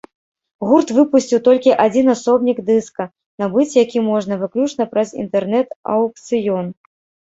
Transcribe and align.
Гурт 0.69 0.93
выпусціў 0.97 1.39
толькі 1.47 1.75
адзін 1.85 2.09
асобнік 2.15 2.63
дыска, 2.71 3.09
набыць 3.45 3.69
які 3.85 4.07
можна 4.11 4.41
выключна 4.43 4.83
праз 4.97 5.09
інтэрнэт-аукцыён. 5.23 6.79